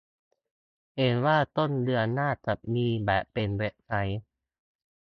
[0.95, 4.21] เห็นว่าต้นเดือนหน้าจะมีแบบเป็นเว็บไซต์